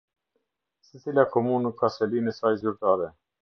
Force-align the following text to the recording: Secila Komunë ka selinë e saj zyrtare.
Secila 0.87 1.27
Komunë 1.37 1.75
ka 1.85 1.93
selinë 1.99 2.33
e 2.33 2.37
saj 2.41 2.59
zyrtare. 2.67 3.15